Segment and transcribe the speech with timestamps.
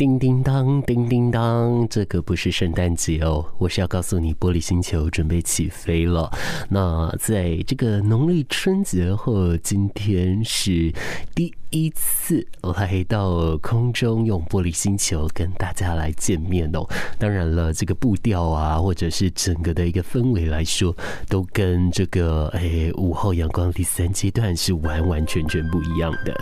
[0.00, 6.32] 叮叮当，叮叮当，这个不是圣诞节哦，我是要告诉你，玻璃星球准备起飞了。
[6.70, 10.90] 那在这个农历春节后，今天是
[11.34, 16.82] 第一次来到空中，用玻璃星球跟大家来见面哦。
[17.18, 20.96] 当然了，这个步调啊，或者是整个的一个氛围来说，
[21.28, 26.34] 都跟这个哎午后阳光第三阶段是完完全全不一样的。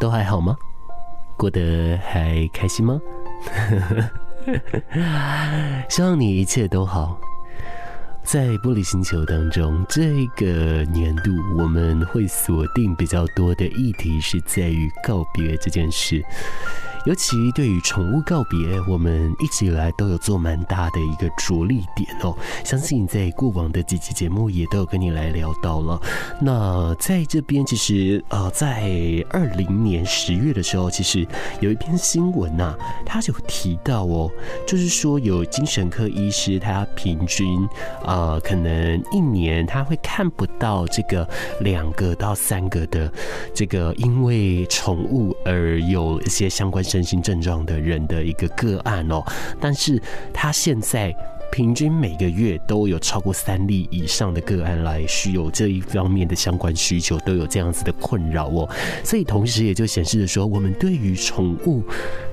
[0.00, 0.56] 都还好吗？
[1.36, 3.00] 过得还开心吗？
[5.88, 7.16] 希望你一切都好。
[8.24, 16.22] 在玻璃星球当中，这个年度我们会锁定比较多的议题是在于告别这件事。
[17.04, 22.36] 尤其对于宠物告别，我们一直以来都有做蛮大的一个着力点哦。
[22.64, 26.00] 相信在过往的几期节目也都有跟你来聊到了。
[26.40, 28.82] 那在这边，其实呃，在
[29.30, 31.26] 二零年十月的时候，其实
[31.60, 34.30] 有一篇新闻呐、啊，他就提到哦，
[34.66, 37.66] 就是说有精神科医师，他平均
[38.04, 41.26] 呃，可能一年他会看不到这个
[41.60, 43.10] 两个到三个的
[43.54, 46.84] 这个因为宠物而有一些相关。
[46.88, 49.22] 身身心症状的人的一个个案哦，
[49.60, 50.02] 但是
[50.34, 51.14] 他现在。
[51.50, 58.68] 平均每个月都有超过三例以上的个案来需有这一方面的相关需求，都有这样子的困扰哦。
[59.02, 61.82] 所以同时也就显示着说，我们对于宠物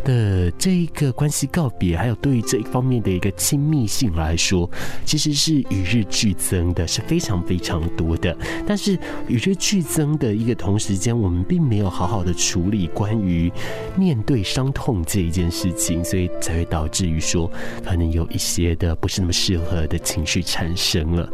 [0.03, 4.69] 的这一个关系告别，还有对于这一方面的一个亲密性来说，
[5.05, 8.35] 其实是与日俱增的，是非常非常多的。
[8.67, 13.51] 但是与日俱增的一个同时间，我们并没有好好的处理关于
[13.95, 17.49] 面对伤痛这一件事情，所以才会导致于说，
[17.83, 18.95] 可能有一些的。
[19.05, 21.29] 不是那么适合的情绪产生了。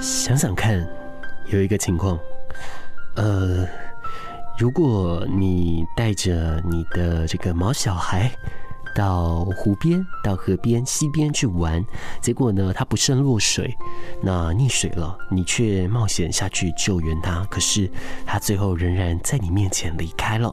[0.00, 1.05] 想想看。
[1.48, 2.18] 有一个情况，
[3.14, 3.66] 呃，
[4.58, 8.30] 如果你带着你的这个毛小孩
[8.94, 11.84] 到湖边、到河边、溪边去玩，
[12.20, 13.72] 结果呢，他不慎落水，
[14.20, 17.88] 那溺水了，你却冒险下去救援他，可是
[18.26, 20.52] 他最后仍然在你面前离开了。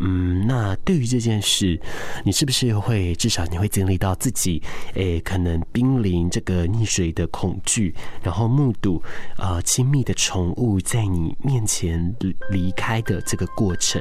[0.00, 1.80] 嗯，那对于这件事，
[2.24, 4.62] 你是不是会至少你会经历到自己，
[4.94, 7.92] 诶、可能濒临这个溺水的恐惧，
[8.22, 9.02] 然后目睹
[9.38, 12.14] 呃亲密的宠物在你面前
[12.50, 14.00] 离开的这个过程？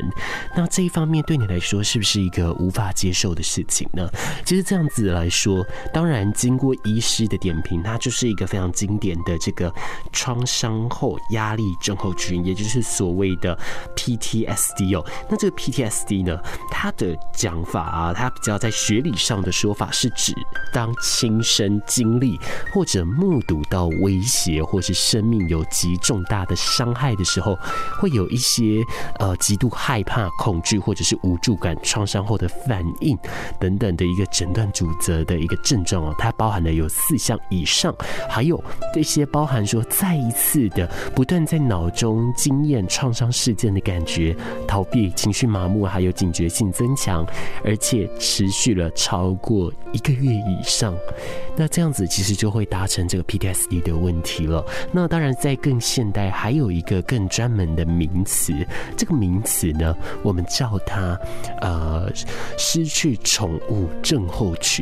[0.55, 4.07] 那这一方面对你来说是不是一个无法接受的事情呢？
[4.45, 9.73] 其实这样子来说，当然经过医师的点评，它就是一个非常经典的这个
[10.11, 13.57] 创伤后压力症候群，也就是所谓的
[13.95, 15.05] PTSD 哦。
[15.29, 20.33] 那这个 PTSD SD 呢，它的讲法啊，它比较在学理上的说法是指，
[20.73, 22.37] 当亲身经历
[22.73, 27.57] 或者目睹到威胁或是生命有极重大的伤害的时候，
[27.99, 28.83] 会有一些
[29.19, 33.17] 呃极度害怕、恐惧或者是无助感、创伤后的反应
[33.59, 37.95] 等等的一个诊断主责的一个症状哦，它包含了有四项以上，
[38.29, 44.35] 还有这些包含说再一次的不断在脑中经验创伤事件的感觉，
[44.67, 45.87] 逃避、情绪麻木。
[45.87, 47.25] 还有警觉性增强，
[47.63, 50.93] 而且持续了超过一个月以上，
[51.55, 54.65] 那这样子其实就会达成这个 PTSD 的问题了。
[54.91, 58.53] 那当然，在更现代，还有一个更专门的名词，
[58.97, 61.17] 这个名词呢，我们叫它
[61.61, 62.11] 呃
[62.57, 64.76] 失去宠物症候群。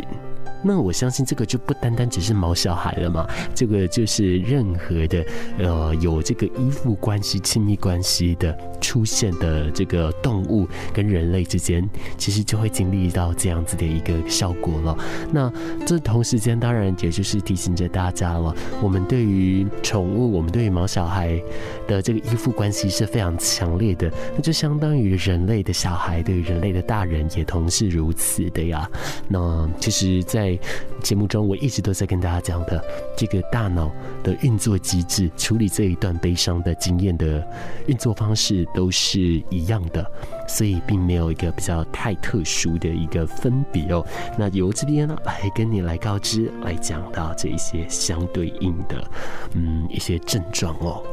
[0.68, 5.24] 那我相信这个就不单单只是毛小孩了嘛，这个就是任何的
[5.60, 11.88] 呃有这个依附关系、亲密关系的出现的这个动物跟人类之间，
[12.18, 14.98] 其实就会经历到这样子的一个效果了。
[15.32, 15.54] 那
[15.86, 21.40] 这同时间当然也就是提醒着大家了，我们对于宠物，我们对于毛小孩
[21.88, 28.90] 的这个依附关系是非常强烈的，那就相当于人类的小孩对于人类的大人也同是如此的呀。
[29.28, 30.58] 那其实，在
[31.04, 32.84] 节目中，我一直都在跟大家讲的
[33.16, 33.92] 这个大脑
[34.24, 37.48] 的运作机制，处理这一段悲伤的经验的
[37.86, 39.20] 运作方式都是
[39.50, 40.10] 一样的，
[40.48, 44.04] 所以并没有一个比较太特殊的一个分别哦。
[44.40, 49.12] 那由这边呢，来跟你来告知，来讲到这一些相对应的，
[49.54, 51.04] 嗯，一些症状哦。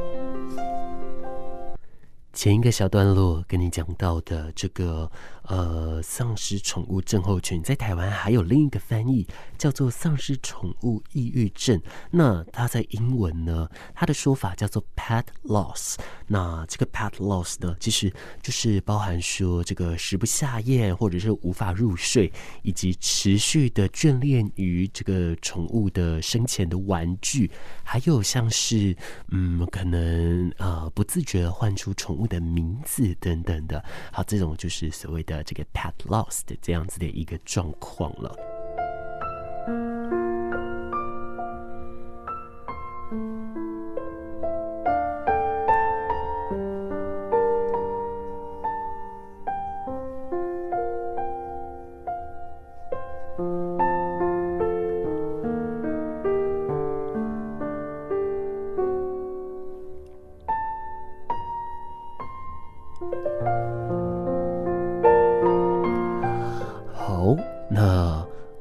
[2.35, 5.09] 前一个小段落跟你讲到的这个
[5.43, 9.25] 呃丧失宠物症候群，在台湾还有另一个翻译
[9.57, 11.81] 叫做丧失宠物抑郁症。
[12.11, 15.95] 那它在英文呢，它的说法叫做 pet loss。
[16.27, 18.11] 那这个 pet loss 呢，其实
[18.41, 22.31] 就是包含说这个食不下咽，或者是无法入睡，
[22.63, 27.49] 以及持续的眷恋于这个宠物的生前的玩具，
[27.83, 28.95] 还有像是
[29.29, 32.23] 嗯可能呃不自觉的唤出宠物。
[32.23, 38.52] 的名字等等的，好，这种就是所谓的这个 pet lost 这样子的一个状况了。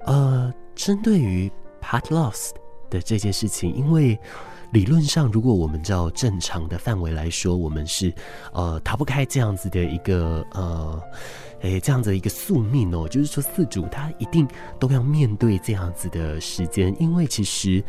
[0.06, 1.50] 呃针对于
[1.81, 2.50] part lost
[2.90, 4.19] 的这件事情，因为
[4.73, 8.13] 理论上，如果我们照正常的范围来说，我们是
[8.53, 11.01] 呃逃不开这样子的一个呃。
[11.63, 14.49] 诶，这样子一个宿命哦，就是说四主他一定
[14.81, 17.81] 都要面对这样子的时间，因为其实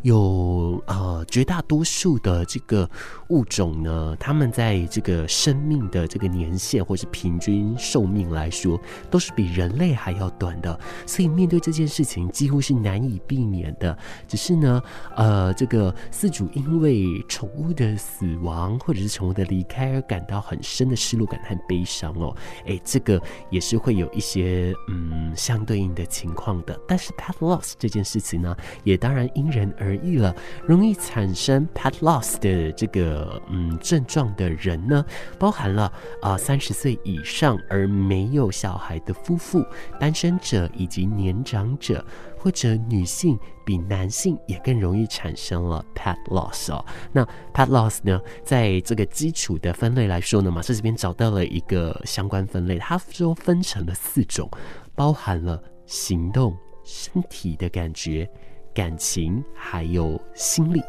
[0.00, 2.88] 有呃绝大多数的这个
[3.28, 8.80] 物种呢，他们在这个生命的这个年限或是平均寿命来说，
[9.10, 13.94] 都是比人类还要短的，所以面对这件事情几乎是难以避免的。
[14.26, 14.82] 只是呢，
[15.14, 22.36] 呃，这个四饲主因为宠物的死亡或者是宠物的离开而感到很深的失落感和悲伤哦，
[22.66, 23.20] 诶，这个。
[23.50, 28.54] 也是会有一些嗯相对应的情况的，但是 pet loss 这件事情呢，
[28.84, 30.34] 也当然因人而异了。
[30.66, 35.04] 容易产生 pet loss 的这个嗯症状的人呢，
[35.38, 35.90] 包含了
[36.20, 39.64] 啊三十岁以上而没有小孩的夫妇、
[39.98, 42.04] 单身者以及年长者。
[42.38, 46.84] 或者女性比男性也更容易产生了 pet loss 哦。
[47.12, 54.48] 那 pet loss 呢，在这个基础的分类来说呢，马斯这边找到了一个相关分类，它说分成了四种，
[54.94, 58.28] 包含了行动、身体的感觉、
[58.72, 60.80] 感情还有心理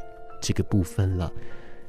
[0.41, 1.31] 这个部分了。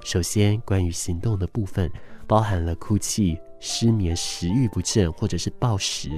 [0.03, 1.91] 首先，关于行动的部分，
[2.27, 6.11] 包含了哭泣、失眠、食欲不振或者是暴食。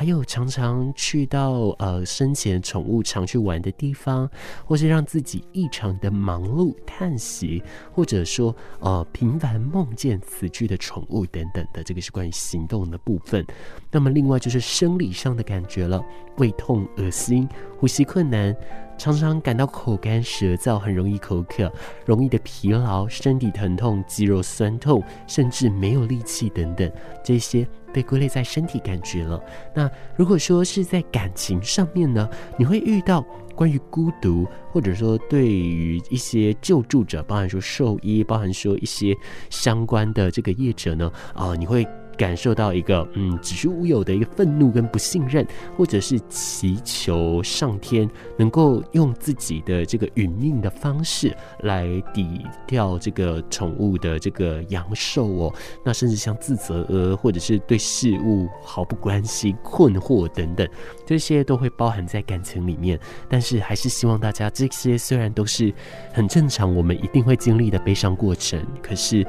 [0.00, 4.26] 还有常常去到呃生前宠物常去玩的地方，
[4.64, 7.62] 或是让自己异常的忙碌、叹息，
[7.92, 13.46] 或者说呃频繁梦见死去的宠物等等的，这个是关于行动的部分。
[13.90, 16.02] 那么另外就是生理上的感觉了，
[16.38, 17.46] 胃痛、恶心、
[17.78, 18.56] 呼吸困难。
[19.00, 21.72] 常常感到口干舌燥，很容易口渴，
[22.04, 26.92] 容易的疲劳，身体疼痛，肌肉酸痛，甚至没有力气等等，
[27.24, 29.42] 这些被归类在身体感觉了。
[29.74, 33.24] 那如果说是在感情上面呢，你会遇到
[33.54, 39.16] 关于孤独，或者说对于一些救助者，包含说兽医，包含说一些
[39.48, 41.88] 相关的这个业者呢，啊、你会。
[42.20, 48.06] 感受到一个嗯，子虚乌有的一个愤怒跟不信任，或者是祈求上天
[48.36, 55.54] 能够用自己的这个殒命的方式来抵掉这个宠物的这个阳寿哦。
[55.82, 60.68] 那甚至像自责呃，或者是对事物毫不关心、困惑等等，
[61.06, 63.00] 这些都会包含在感情里面。
[63.30, 65.72] 但是还是希望大家这些虽然都是
[66.12, 69.26] 很正常，我们一定会经历的悲伤过程，可是。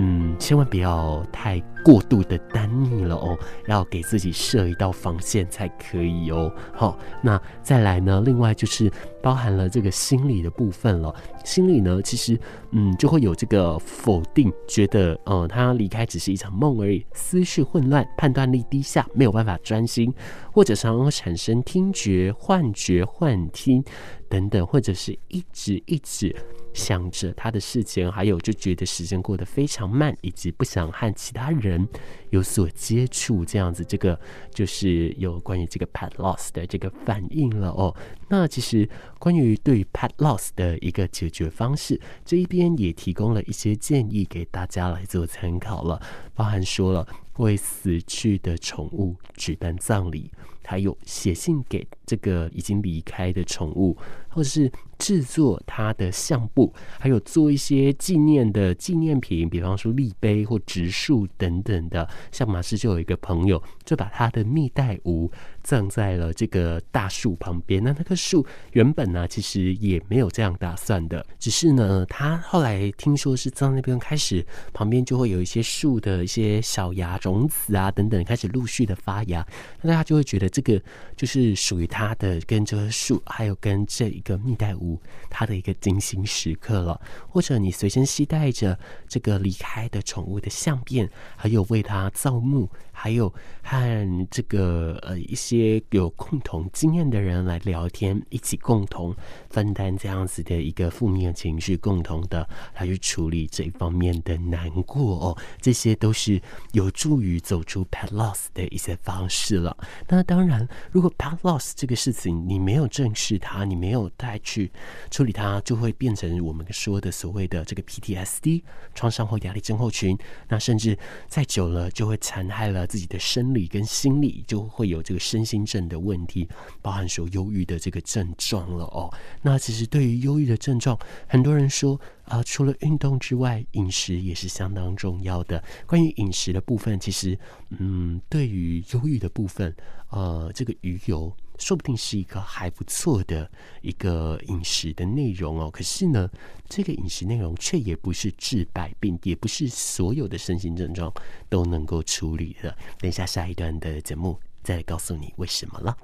[0.00, 3.36] 嗯，千万不要太过度的单逆了哦，
[3.66, 6.52] 要给自己设一道防线才可以哦。
[6.72, 8.22] 好，那再来呢？
[8.24, 8.88] 另外就是
[9.20, 11.12] 包含了这个心理的部分了。
[11.44, 12.38] 心理呢，其实
[12.70, 20.14] 嗯，就会有这个否定，觉得呃，他离开只是一场梦而已，思绪混乱，判断力低下，没有办法专心，
[20.52, 23.82] 或者常常产生听觉幻觉、幻听
[24.28, 26.32] 等等，或者是一直一直。
[26.78, 31.86] 想着他的事情，还有就觉得时间过得非常慢，以及不想和其他人
[32.30, 34.18] 有所接触，这样子，这个
[34.54, 37.94] 就是有关于这个 pet loss 的这个反应了哦。
[38.28, 46.00] 那其实关于对 pet loss 的一个解决方式，这一边也提供了一些建议给大家来做参考了，
[46.34, 47.06] 包含说了
[47.38, 50.30] 为死去的宠物举办葬礼。
[50.70, 53.96] 还有写信给这个已经离开的宠物，
[54.38, 62.08] 或是制作他的相簿，还有做一些纪念的纪念品，比方说立碑或植树等等的。
[62.30, 65.28] 像马氏就有一个朋友，就把他的蜜袋鼯
[65.64, 67.82] 葬在了这个大树旁边。
[67.82, 79.44] 那那棵树原本呢，其实也没有这样打算的，只是呢，他后来听说是葬那边开始，旁边就会有一些树的一些小芽、种子啊等等，开始陆续的发芽，
[79.82, 80.80] 那大家就会觉得这个
[81.16, 84.98] 就是属于他的，跟这棵树，还有跟这一个蜜袋鼯，
[85.30, 87.00] 它的一个精心时刻了。
[87.28, 92.68] 或者你随身携带着这个离开的宠物的相片，还有为它造墓。
[93.00, 99.14] 还有和这个呃一些有共同经验的人来聊天，一起共同
[99.48, 109.76] 分担这样子的一个负面情绪，共同的来去处理这一方面的难过哦，这些都是有助于走出 pet loss 的一些方式了。
[110.08, 114.72] 那当然，如果 pet loss 这个事情你没有正视它，你没有带去
[115.08, 120.18] 处理它，就会变成我们说的所谓的这个 PTSD 创伤后压力症候群。
[120.48, 122.87] 那甚至再久了，就会残害了。
[122.88, 126.48] 自己的生理跟心理就会有这个身心症的问题，
[126.82, 129.12] 包含说忧郁的这个症状了哦。
[129.42, 135.62] 那其实对于忧郁的症状，很多人说啊、除了运动之外，饮食也是相当重要的。
[135.86, 137.38] 关于饮食的部分，其实
[137.78, 139.74] 嗯，对于忧郁的部分，
[140.10, 141.32] 呃，这个鱼油。
[141.58, 143.50] 说不定是一个还不错的
[143.82, 146.30] 一个饮食的内容哦，可是呢，
[146.68, 151.12] 这个饮食内容却也不是治百病，也不是所有的身心症状
[151.48, 152.74] 都能够处理的。
[152.98, 155.96] 等一下下一段的节目再告诉你为什么了。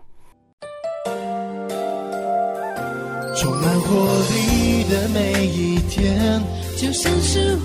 [3.37, 3.97] 充满活
[4.31, 6.41] 力的每一天，
[6.77, 7.57] 就像是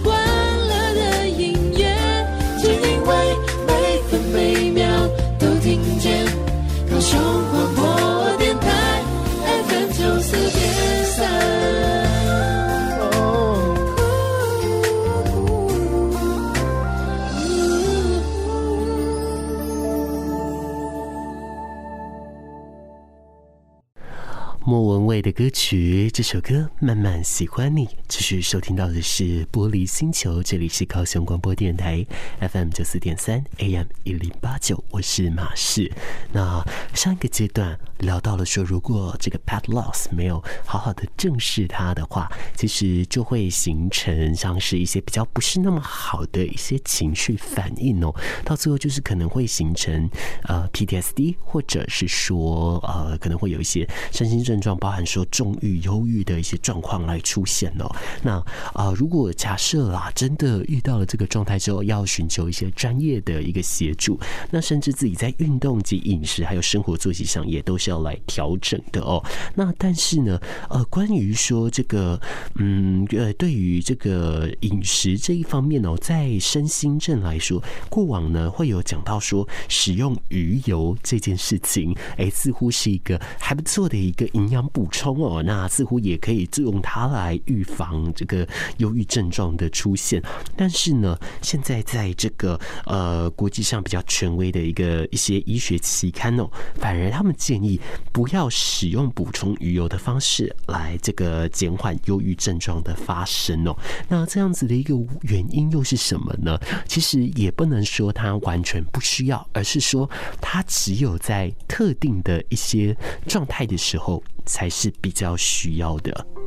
[25.21, 27.85] 的歌曲，这首歌《慢慢喜欢你》。
[28.07, 32.05] 继续收听到的是《玻璃星球》，这里是高雄广播电台
[32.39, 35.91] FM 九四点三 AM 一零八九，我是马氏。
[36.31, 48.13] 那上一个阶段聊到了说，如果这个 pet loss 没有好好的正视它的话，其实就会形成像是一些比较不是那么好的一些情绪反应哦。
[48.45, 50.07] 到最后就是可能会形成
[50.43, 54.59] 呃 PTSD，或者是说呃可能会有一些身心症。
[54.59, 57.89] 状包含说重郁、忧郁的一些状况来出现哦。
[58.21, 58.39] 那
[58.73, 64.19] 啊、如果假设啦，真的遇到了这个状态之后，要寻求一些专业的一个协助，
[64.51, 69.23] 那甚至自己在运动及饮食还有生活作息上也都是要来调整的哦。
[69.55, 70.39] 那但是呢，
[70.69, 72.19] 呃，关于说这个，
[72.55, 88.45] 嗯，呃，对于这个饮食这一方面哦，在身心症来说，过往呢会有讲到说使用鱼油这件事情，哎，似乎是一个还不错的一个营养补充哦，那似乎也可以用它来预防这个
[88.79, 90.21] 忧郁症状的出现。
[90.57, 97.79] 但是呢，现在在这个呃国际上比较权威的一个一些医学期刊哦，反而他们建议
[98.11, 103.73] 不要使用补充鱼油的方式来这个减缓忧郁症状的发生哦。
[104.09, 106.59] 那这样子的一个原因又是什么呢？
[106.85, 110.09] 其实也不能说它完全不需要，而是说
[110.41, 112.93] 它只有在特定的一些
[113.25, 114.21] 状态的时候。
[114.49, 116.38] 才是比较需要的。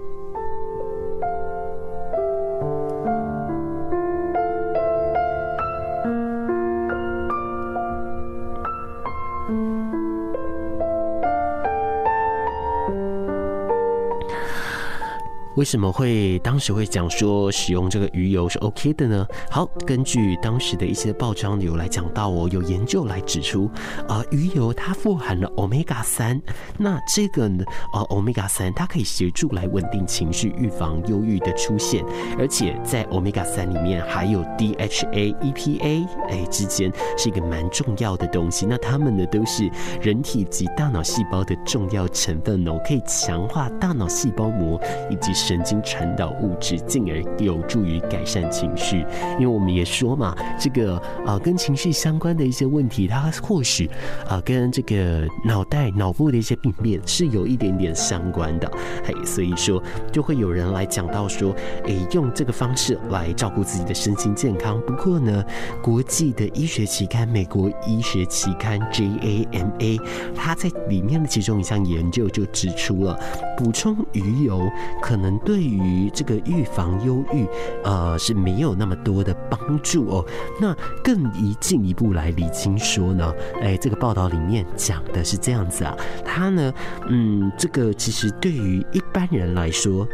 [15.56, 19.26] 为什么会当时会讲说使用这个鱼油是 OK 的呢？
[19.50, 23.70] 好，根据当时的一些报章有来讲到哦，有研究来指出，
[24.08, 26.40] 啊、呃，鱼油它富含了 Omega 三，
[26.78, 32.02] 那这个呢，呃，Omega 三它可以协助来稳定情绪，预防忧郁的出现，
[32.38, 38.64] 而且在 Omega 三里面还有 DHA、EPA，哎，之间是一个蛮重要的东西。
[38.64, 44.80] 那它们呢都是人体及大脑细胞的重要成分哦，可以强化大脑细胞膜
[45.10, 45.30] 以及。
[45.42, 49.04] 神经传导物质，进而有助于改善情绪。
[49.38, 50.96] 因为我们也说嘛，这个
[51.26, 53.86] 啊、呃、跟情绪相关的一些问题，它或许
[54.24, 58.70] 啊、呃、跟这个脑袋脑部的一些病变是有一点点相关的。
[59.04, 59.82] 嘿， 所以说
[60.12, 61.52] 就会有人来讲到说，
[61.86, 64.80] 诶，用这个方式来照顾自己的身心健康。
[64.86, 65.44] 不过呢，
[65.82, 70.00] 国际的医学期刊《美国医学期刊》JAMA，
[70.36, 73.18] 它在里面的其中一项研究就指出了，
[73.56, 74.62] 补充鱼油
[75.00, 77.46] 可能对于这个预防忧郁，
[77.84, 80.24] 呃，是没有那么多的帮助哦。
[80.60, 86.72] 那更一进一步来理清说呢，哎，这个报道里面讲的是这样子啊，他呢，
[87.08, 90.06] 嗯，这个其实对于一般人来说。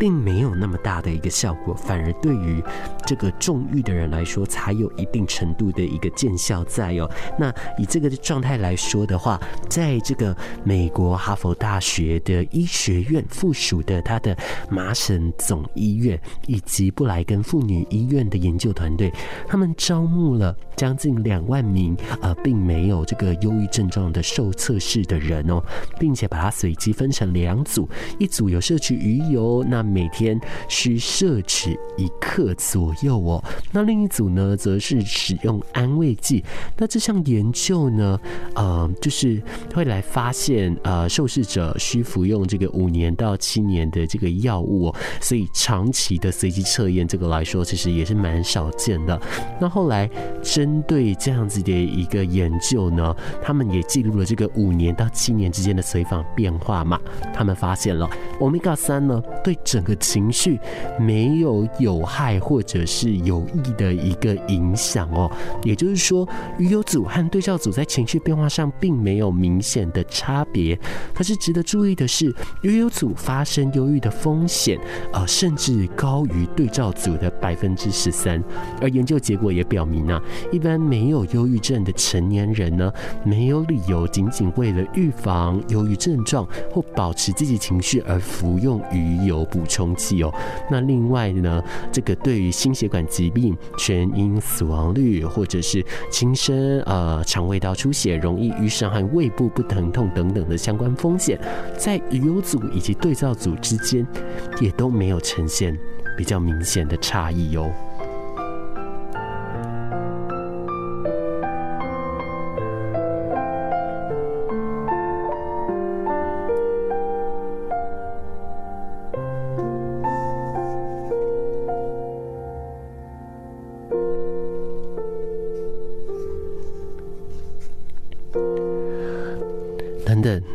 [0.00, 2.60] 并没有那么大的一个效果，反而对于
[3.04, 7.10] 这个重郁的人来说，才有一定程度的一个见效在哦。
[7.38, 14.36] 那以这个状态来说的话，在这个美国哈佛大学的医学院附属的他的
[14.70, 19.12] 麻省总医院以及布莱根妇女医院的研究团队，
[19.46, 25.62] 他们招募了将近两万名呃，并没有这个忧郁症状的受测试的人哦，
[25.98, 33.42] 并且把它随机分成两组，一组有摄取鱼油，那每天需摄取一克左右哦。
[33.72, 36.44] 那另一组呢，则是使用安慰剂。
[36.76, 38.18] 那这项研究呢，
[38.54, 39.42] 呃，就是
[39.74, 44.96] 会来发现，呃，受试者需服用这个五年到七年的这个药物哦。
[45.20, 49.20] 所以长期的随机测验，这个来说，其实也是蛮少见的。
[49.60, 50.08] 那后来
[50.42, 57.00] 针对这样子的一个研究呢，他们也记录了这个五年到七年之间的随访变化嘛。
[57.34, 58.08] 他们发现了
[58.40, 60.58] 欧米伽三呢，对整个情绪
[60.98, 65.30] 没有有害或者是有益的一个影响哦，
[65.64, 70.78] 也就是说，鱼油组和对照组在情绪变化上并没有明显的差别。
[71.14, 74.78] 可是值得注意的是，鱼油组发生忧郁的风险，
[75.12, 78.42] 呃，甚至高于对照组的百分之十三。
[78.80, 82.92] 而研究结果也表明啊，一般没有忧郁症的成年人呢，
[83.24, 90.32] 没有理由仅仅为了预防忧郁症状或保持积极情绪而服用鱼油补充剂哦，
[90.70, 101.38] 那另外呢，这个对于心血管疾病、全因死亡率，或者是轻生、呃肠胃道出血、容易淤伤和胃部不疼痛等等的相关风险，
[101.76, 104.06] 在鱼油组以及对照组之间，
[104.60, 105.78] 也都没有呈现
[106.16, 107.72] 比较明显的差异哦。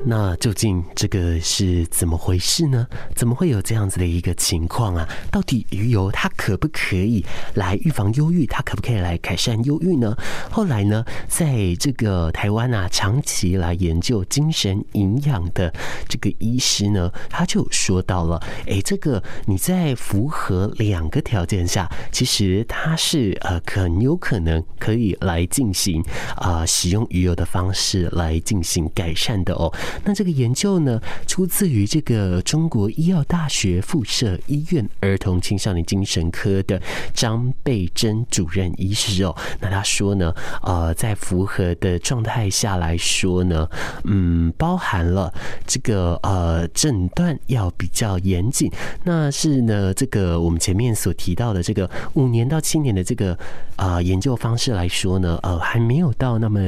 [0.10, 2.88] 那究竟这个是怎么回事呢？
[3.14, 5.06] 怎么会有这样子的一个情况啊？
[5.30, 8.46] 到底鱼油它可不可以来预防忧郁？
[8.46, 10.16] 它可不可以来改善忧郁呢？
[10.50, 15.74] 后来呢，在这个台湾啊，长期来研究精神营养的
[16.08, 26.02] 这个医师呢，他就说到了，哎，这个你在符合两个条件下，其实它是呃很有可能可以来进行
[26.38, 29.70] 啊、使用鱼油的方式来进行改善的哦。
[30.04, 36.82] 那这个研究呢，出自于这个中国医药大学附设医院儿童青少年精神科的
[37.14, 39.36] 张贝珍主任医师哦。
[39.60, 43.68] 那他说呢，呃，在符合的状态下来说呢，
[44.04, 45.34] 嗯，包含了
[45.66, 48.72] 这个呃诊断要比较严谨。
[49.04, 53.38] 那是呢，这个我们前面所提到的这个五年到七年的这个
[53.76, 56.60] 啊、研究方式来说呢，呃，还没有到那么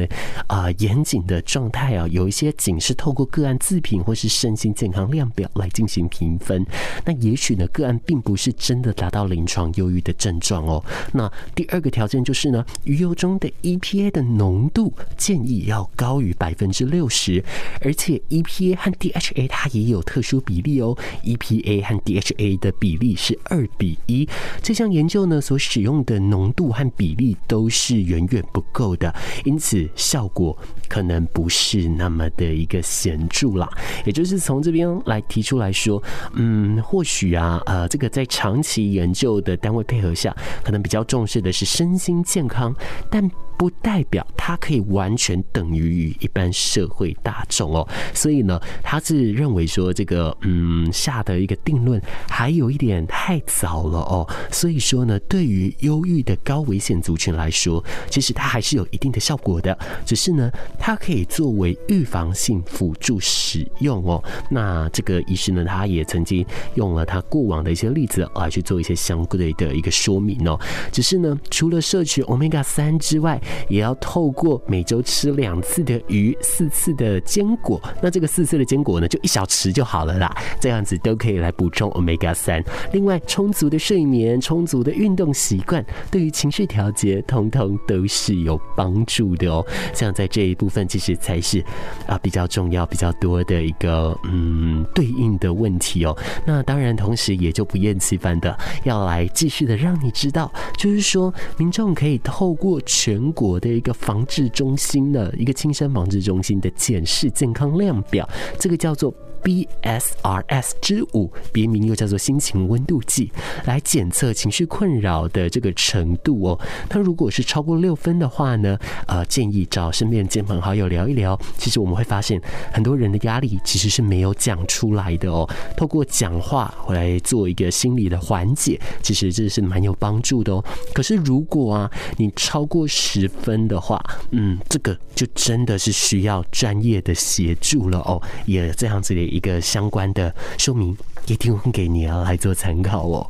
[0.47, 6.63] 啊、呃、严谨的状态啊，有一些仅是透透过个案自评或是身心健康量表来进行评分，
[7.03, 10.83] 那也许呢，个案并不是真的达到临床忧郁的症状哦。
[11.11, 17.43] 那第二个条件就是呢，鱼油中的 EPA 的浓度建议要高于百分之六十，
[17.81, 24.29] 而且 EPA 和 DHA 它也有特殊比例哦，EPA 和 DHA 的比例是二比一。
[24.61, 29.11] 这项研究呢，所使用的浓度和比例都是远远不够的，
[29.45, 30.55] 因此效果
[30.89, 33.69] 可能不是那么的一个显著啦，
[34.05, 36.01] 也就是从这边来提出来说，
[36.33, 42.75] 嗯，或许啊，呃，这个在长期研究的单位配合下，可能比较重视的是身心健康，
[43.09, 47.85] 但不代表它可以完全等于于一般社会大众哦。
[48.13, 54.25] 所以呢，他是认为说这个，嗯，下的一个定论还有一点太早了哦。
[54.49, 64.23] 所以说呢，对于忧郁的高危险族群来说，其实它还是有一定的效果的，只是呢，它可以作为预防性辅助使用哦。
[64.49, 66.45] 那这个医师呢，他也曾经
[66.75, 70.57] 用了他过往的一些例子来去做一些相对的一个说明哦。
[70.93, 73.37] 只是呢，除了摄取 Omega 三之外，
[73.67, 77.81] 也要透过每周吃两次的鱼、四次的坚果。
[78.01, 80.35] 那这个四次的坚果呢，就一小匙就好了啦。
[80.59, 82.63] 这样子都可以来补充 Omega 三。
[82.91, 89.65] 另外，充足的睡眠、充足的运动习惯，对于情绪调节，通通都是有帮助的哦。
[89.93, 91.63] 像在这一部分，其实才是
[92.07, 96.17] 啊比较重要、比较多的一个嗯对应的问题哦。
[96.45, 108.27] 那当然，同时也就不厌其烦的要来继续的让你知道，就是说民众可以透过全国的一个防治中心的一个青山防治中心的检视健康量表，
[108.59, 109.13] 这个叫做。
[109.43, 113.31] BSRS 之五，别名又叫做心情温度计，
[113.65, 116.59] 来检测情绪困扰的这个程度哦。
[116.89, 121.39] 它如果是超过六分的话呢，呃，建议找身边的亲朋好友聊一聊。
[121.57, 122.41] 其实我们会发现，
[122.73, 125.49] 很多人的压力其实是没有讲出来的哦。
[125.77, 130.63] 透过讲话回来做一个心理的缓解，其实这是蛮有帮助的哦。
[130.93, 138.21] 可是如果啊，你超过十分的话，嗯，这个就真的是需要专业的协助了哦。
[138.45, 139.28] 也这样子的。
[139.29, 143.29] 一个相关的说明一定会给你啊，来做参考哦。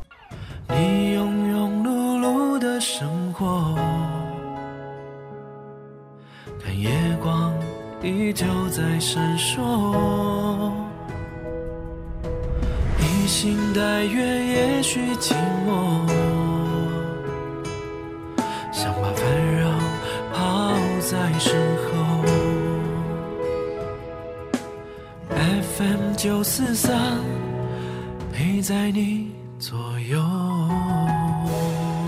[0.70, 0.76] 你
[1.16, 3.76] 庸庸碌碌的生活，
[6.64, 6.90] 看夜
[7.22, 7.54] 光
[8.02, 10.72] 依旧在闪烁，
[12.98, 15.34] 披星戴月也许寂
[15.68, 16.08] 寞，
[18.72, 19.26] 想把烦
[19.58, 19.70] 扰
[20.34, 21.69] 抛在身
[26.22, 27.18] 九四三
[28.34, 30.20] 陪在你左右，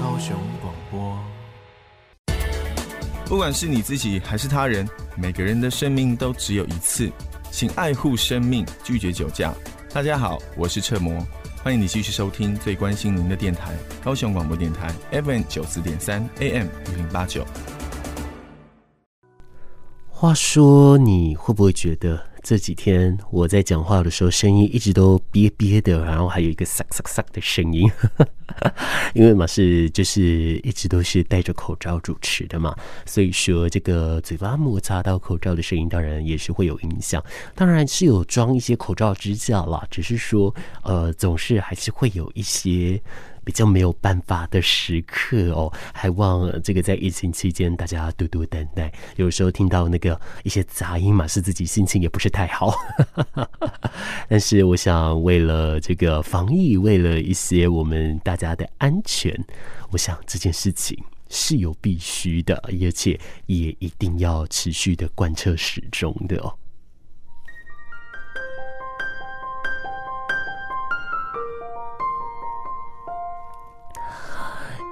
[0.01, 1.17] 高雄广播。
[3.25, 7.09] 不管是你自己还是他人，每个人的生命都只有一次，
[7.51, 9.53] 请爱护生命，拒绝酒驾。
[9.93, 11.25] 大家好，我是彻摩，
[11.63, 14.93] 欢迎你继续收听最关心您的电台——高雄广播电台
[15.23, 17.45] FM 九四点三 AM 一零八九。
[20.09, 22.29] 话说，你会不会觉得？
[22.43, 27.89] 这几天我在讲话的时候，声音一直都憋憋的，然后还有一个沙沙沙的声音，
[29.13, 32.75] 因为嘛是就是一直都是戴着口罩主持的嘛，
[33.05, 37.23] 所以说这个嘴巴摩擦到口罩的声音，当然也是会有影响。
[37.55, 43.01] 当然是有装一些口罩支架啦，只是说呃，总是还是会有一些。
[43.43, 48.91] 比较没有办法的时刻哦，还望这个在疫情期间大家多多担待。
[49.15, 52.73] 有时候听到那个一些杂音嘛，是自己心情也不是太好。
[54.29, 59.33] 但是我想，为了这个防疫，为了一些我们大家的安全，
[59.91, 60.97] 我想这件事情
[61.29, 66.53] 是有必须的，而且也一定要持续的贯彻始终的哦。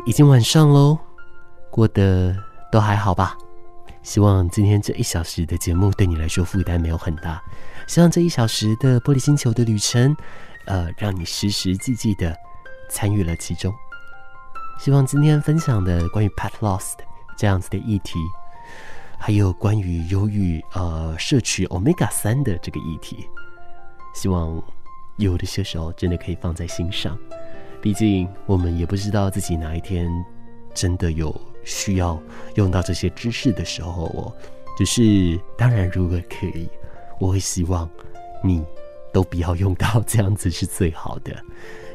[0.05, 0.97] 已经晚上喽，
[1.69, 2.35] 过得
[2.71, 3.38] 都还好吧？
[4.01, 7.41] 希望今天这一小时的节目对你来说负担没有很大。
[7.85, 10.15] 希望这一小时的玻璃星球的旅程，
[10.65, 12.35] 呃，让你实实际际的
[12.89, 13.73] 参与了其中。
[14.79, 16.93] 希望今天分享的关于 pet loss
[17.38, 18.17] 这样子的议题，
[19.19, 23.29] 还有关于忧郁呃摄取 omega 三的这个议题，
[24.15, 24.62] 希望
[25.17, 27.17] 有的些时候真的可以放在心上。
[27.81, 30.09] 毕竟我们也不知道自己哪一天
[30.73, 32.21] 真的有需要
[32.55, 34.33] 用到这些知识的时候哦。
[34.77, 36.67] 只是当然，如果可以，
[37.19, 37.89] 我会希望
[38.43, 38.63] 你
[39.11, 41.35] 都不要用到，这样子是最好的。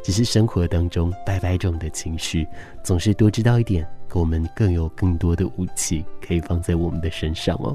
[0.03, 2.47] 只是生活当中拜拜这种的情绪，
[2.83, 7.75] 总是多知道一点，我们更有更多的武器可以放在我们的身上哦。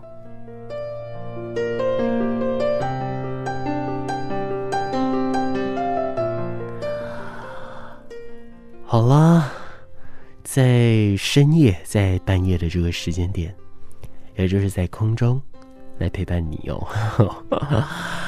[9.00, 9.50] 好啦，
[10.44, 13.56] 在深夜，在半夜的这个时间点，
[14.36, 15.42] 也就是在空中
[16.00, 16.86] 来陪伴你哦。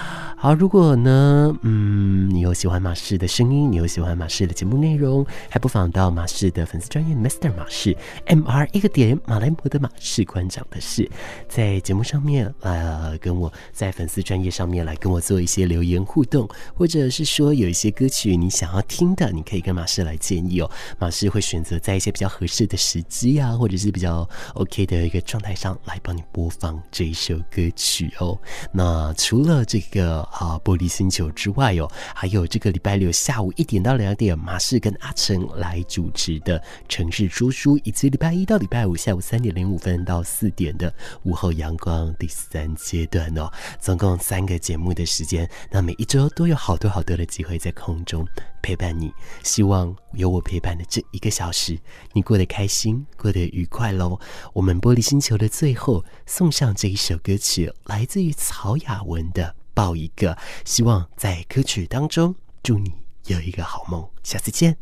[0.43, 7.56] 好，如果呢，嗯，你有喜欢马氏的声音，你有喜欢马氏的节目内容，还不妨到马氏的粉丝专业 Mr.
[7.56, 11.08] 马氏 M R 一个点马来貘的马氏馆长的事，
[11.47, 20.67] 在节目上面呃，跟我在粉丝专业上面来跟我做一些留言互动，或者是说有一些歌曲你想要听的，你可以跟马氏来建议哦。
[20.97, 28.36] 马氏会选择在一些比较合适的时机啊，或者是比较 OK 的一个状态上来帮你播放这一首歌曲哦。
[28.71, 30.27] 那除了这个。
[30.31, 48.25] 啊玻璃星球之外哦，还有这个礼拜六下午一点到两点，马氏跟阿成来主持的城市说书，以及礼拜一到礼拜五下午三点零五分到四点的午后阳光第三阶段哦，总共三个节目的时间，那每一周都有好多好多的机会在空中
[48.61, 49.11] 陪伴你。
[49.43, 51.77] 希望有我陪伴的这一个小时，
[52.13, 54.19] 你过得开心，过得愉快喽。
[54.53, 60.34] 我们玻璃星球的最后送上这一首歌曲，来自于曹雅雯的《抱一个》，
[60.65, 62.91] 希望在歌曲当中祝你
[63.27, 64.07] 有一个好梦。
[64.23, 64.81] 下次见。